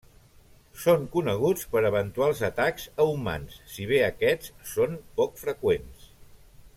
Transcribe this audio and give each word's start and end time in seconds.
Són 0.83 1.03
coneguts 1.15 1.67
per 1.75 1.83
eventuals 1.89 2.41
atacs 2.49 2.87
a 3.05 3.07
humans, 3.11 3.59
si 3.75 3.85
bé 3.95 4.03
aquests 4.09 4.51
són 4.75 4.97
poc 5.21 5.37
freqüents. 5.47 6.09